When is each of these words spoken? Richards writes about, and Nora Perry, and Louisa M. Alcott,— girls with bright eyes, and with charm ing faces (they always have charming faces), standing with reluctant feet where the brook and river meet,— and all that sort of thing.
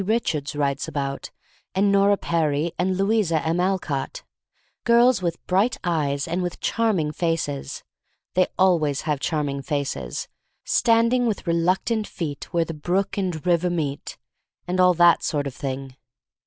Richards 0.03 0.55
writes 0.55 0.87
about, 0.87 1.29
and 1.75 1.91
Nora 1.91 2.17
Perry, 2.17 2.71
and 2.79 2.97
Louisa 2.97 3.39
M. 3.45 3.59
Alcott,— 3.59 4.23
girls 4.83 5.21
with 5.21 5.45
bright 5.45 5.77
eyes, 5.83 6.27
and 6.27 6.41
with 6.41 6.59
charm 6.59 6.97
ing 6.99 7.11
faces 7.11 7.83
(they 8.33 8.47
always 8.57 9.01
have 9.01 9.19
charming 9.19 9.61
faces), 9.61 10.27
standing 10.65 11.27
with 11.27 11.45
reluctant 11.45 12.07
feet 12.07 12.51
where 12.51 12.65
the 12.65 12.73
brook 12.73 13.15
and 13.15 13.45
river 13.45 13.69
meet,— 13.69 14.17
and 14.67 14.79
all 14.79 14.95
that 14.95 15.21
sort 15.21 15.45
of 15.45 15.53
thing. 15.53 15.95